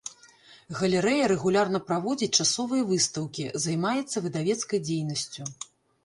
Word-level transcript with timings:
Галерэя 0.77 1.25
рэгулярна 1.31 1.81
праводзіць 1.89 2.29
часовыя 2.43 2.87
выстаўкі, 2.91 3.45
займаецца 3.65 4.23
выдавецкай 4.25 4.79
дзейнасцю. 4.87 5.43